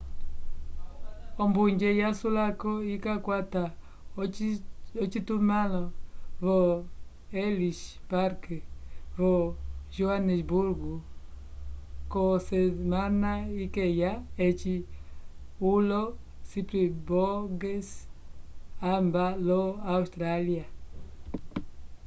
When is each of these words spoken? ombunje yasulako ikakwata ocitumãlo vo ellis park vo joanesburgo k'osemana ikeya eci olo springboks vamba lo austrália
ombunje 1.43 1.89
yasulako 2.01 2.71
ikakwata 2.93 3.63
ocitumãlo 5.01 5.83
vo 6.43 6.57
ellis 7.43 7.79
park 8.11 8.41
vo 9.17 9.31
joanesburgo 9.95 10.93
k'osemana 12.11 13.31
ikeya 13.63 14.11
eci 14.45 14.75
olo 15.71 16.01
springboks 16.49 17.89
vamba 18.81 19.25
lo 19.47 19.61
austrália 19.93 20.63